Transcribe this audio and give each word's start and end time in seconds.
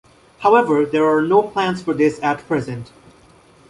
However, 0.39 0.83
there 0.83 1.05
are 1.05 1.21
no 1.21 1.43
plans 1.43 1.83
for 1.83 1.93
this 1.93 2.19
at 2.23 2.39
present. 2.47 2.91